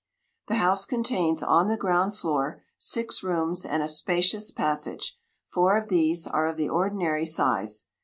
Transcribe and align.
The 0.47 0.55
house 0.55 0.87
contains 0.87 1.43
on 1.43 1.67
the 1.67 1.77
ground 1.77 2.17
floor, 2.17 2.63
six 2.79 3.21
rooms, 3.21 3.63
and 3.63 3.83
a 3.83 3.87
spacious 3.87 4.49
passage: 4.49 5.15
four 5.45 5.77
of 5.77 5.89
these 5.89 6.25
are 6.25 6.47
of 6.47 6.57
the 6.57 6.69
ordinary 6.69 7.27
size. 7.27 7.85